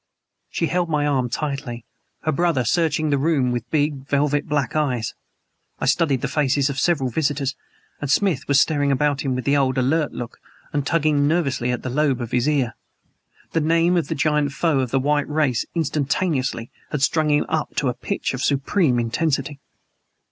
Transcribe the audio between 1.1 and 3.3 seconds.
tightly. Her brother was searching the